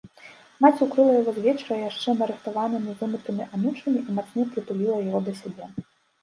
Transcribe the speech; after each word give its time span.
Маці 0.63 0.85
ўкрыла 0.85 1.11
яго 1.17 1.31
звечара 1.35 1.77
яшчэ 1.89 2.15
нарыхтаванымі 2.21 2.95
вымытымі 3.03 3.47
анучамі 3.59 3.99
і 4.09 4.17
мацней 4.17 4.45
прытуліла 4.57 4.97
яго 5.05 5.19
да 5.31 5.37
сябе. 5.43 5.65